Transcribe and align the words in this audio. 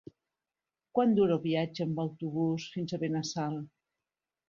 Quant 0.99 1.13
dura 1.19 1.35
el 1.37 1.43
viatge 1.45 1.87
en 1.87 1.93
autobús 2.07 2.69
fins 2.75 2.97
a 2.99 3.03
Benassal? 3.07 3.65